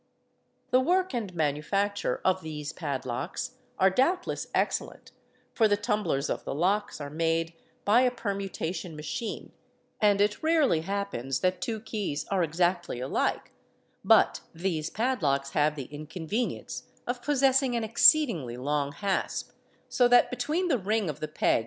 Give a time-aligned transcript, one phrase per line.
[0.71, 5.11] The work and manufacture of these padlocks are doubtless excellent,
[5.53, 7.53] for the tumblers of the locks are made
[7.85, 9.51] by a permuta tion machine
[10.01, 13.51] and it rarely happens that two keys are exactly alike;
[14.03, 19.51] but: s these padlocks have the inconvenience of possessing an exceedingly long— hasp,
[19.87, 21.59] so that between the ring of the peg.